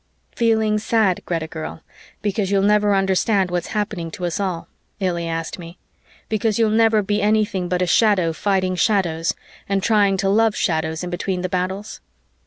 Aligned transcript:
"Feeling 0.35 0.79
sad, 0.79 1.21
Greta 1.27 1.45
girl, 1.45 1.83
because 2.23 2.49
you'll 2.49 2.63
never 2.63 2.95
understand 2.95 3.51
what's 3.51 3.67
happening 3.77 4.09
to 4.09 4.25
us 4.25 4.39
all," 4.39 4.67
Illy 4.99 5.27
asked 5.27 5.59
me, 5.59 5.77
"because 6.27 6.57
you'll 6.57 6.71
never 6.71 7.03
be 7.03 7.21
anything 7.21 7.69
but 7.69 7.83
a 7.83 7.85
shadow 7.85 8.33
fighting 8.33 8.73
shadows 8.75 9.35
and 9.69 9.83
trying 9.83 10.17
to 10.17 10.27
love 10.27 10.55
shadows 10.55 11.03
in 11.03 11.11
between 11.11 11.41
the 11.43 11.49
battles? 11.49 12.01